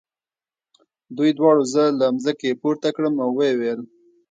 [1.15, 3.81] دوی دواړو زه له مځکې پورته کړم او ویې ویل.